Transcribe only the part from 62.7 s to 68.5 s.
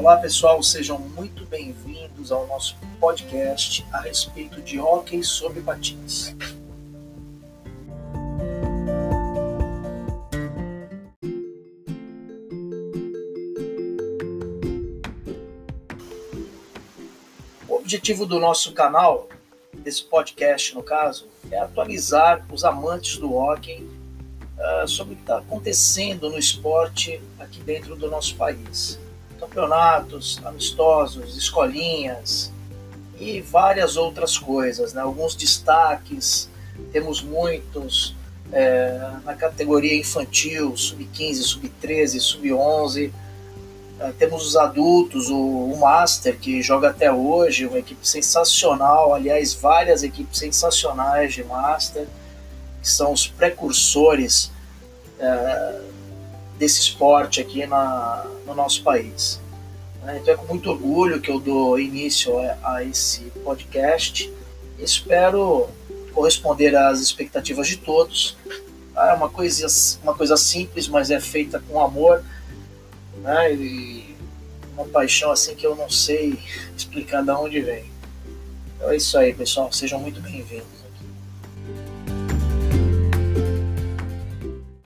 esse podcast. Espero corresponder às expectativas de todos.